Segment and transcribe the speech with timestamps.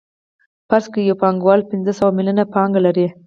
[0.69, 3.07] فرض کړئ یو پانګوال پنځه سوه میلیونه پانګه لري